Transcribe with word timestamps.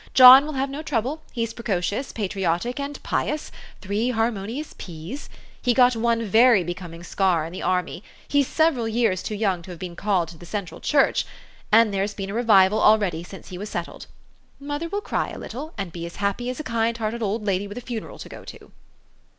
John 0.15 0.47
will 0.47 0.53
hare 0.53 0.65
no 0.65 0.81
trouble: 0.81 1.21
he's 1.31 1.53
precocious, 1.53 2.11
patriotic, 2.11 2.79
and 2.79 2.97
Dious, 3.03 3.51
three 3.81 4.09
harmonious 4.09 4.73
p's. 4.79 5.29
He 5.61 5.75
got 5.75 5.95
one 5.95 6.25
very 6.25 6.63
"becoming 6.63 7.03
scar 7.03 7.45
in 7.45 7.53
the 7.53 7.61
army. 7.61 8.03
He's 8.27 8.47
several 8.47 8.87
years 8.87 9.21
too 9.21 9.35
young 9.35 9.61
to 9.61 9.69
have 9.69 9.77
been 9.77 9.95
called 9.95 10.29
to 10.29 10.39
the 10.39 10.45
Central 10.47 10.81
Church. 10.81 11.23
And 11.71 11.93
there's 11.93 12.15
been 12.15 12.31
a 12.31 12.33
revival 12.33 12.81
already 12.81 13.23
since 13.23 13.49
he 13.49 13.59
was 13.59 13.69
settled. 13.69 14.07
Mother 14.59 14.89
will 14.89 15.01
cr} 15.01 15.17
r 15.17 15.35
a 15.35 15.37
little, 15.37 15.75
and 15.77 15.91
be 15.91 16.07
as 16.07 16.15
happy 16.15 16.49
as 16.49 16.59
a 16.59 16.63
kind 16.63 16.97
hearted 16.97 17.21
old 17.21 17.45
lady 17.45 17.67
with 17.67 17.77
a 17.77 17.81
funeral 17.81 18.17
to 18.17 18.27
go 18.27 18.43
to." 18.43 18.71